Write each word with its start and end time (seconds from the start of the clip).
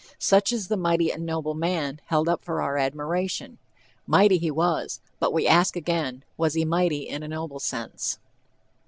Such 0.17 0.51
is 0.51 0.67
the 0.67 0.77
"mighty 0.77 1.11
and 1.11 1.27
noble 1.27 1.53
man" 1.53 2.01
held 2.07 2.27
up 2.27 2.43
for 2.43 2.59
our 2.59 2.75
admiration. 2.79 3.59
"Mighty" 4.07 4.39
he 4.39 4.49
was, 4.49 4.99
but 5.19 5.31
we 5.31 5.45
ask 5.45 5.75
again, 5.75 6.23
was 6.37 6.55
he 6.55 6.65
mighty 6.65 7.07
in 7.07 7.21
a 7.21 7.27
noble 7.27 7.59
sense? 7.59 8.17